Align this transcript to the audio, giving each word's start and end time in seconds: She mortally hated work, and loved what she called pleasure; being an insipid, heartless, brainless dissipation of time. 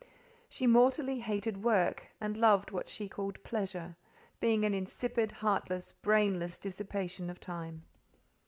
She 0.49 0.65
mortally 0.65 1.19
hated 1.19 1.63
work, 1.63 2.07
and 2.19 2.35
loved 2.35 2.71
what 2.71 2.89
she 2.89 3.07
called 3.07 3.43
pleasure; 3.43 3.95
being 4.39 4.65
an 4.65 4.73
insipid, 4.73 5.31
heartless, 5.31 5.91
brainless 5.91 6.57
dissipation 6.57 7.29
of 7.29 7.39
time. 7.39 7.83